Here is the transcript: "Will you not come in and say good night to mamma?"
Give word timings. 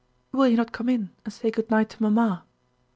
"Will 0.31 0.47
you 0.47 0.57
not 0.57 0.71
come 0.71 0.89
in 0.89 1.11
and 1.23 1.31
say 1.31 1.51
good 1.51 1.69
night 1.69 1.91
to 1.91 2.01
mamma?" 2.01 2.43